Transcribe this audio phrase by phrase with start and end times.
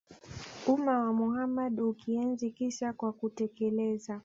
[0.73, 4.19] umma wa Muhammad Hukienzi kisa kwa kutekeleza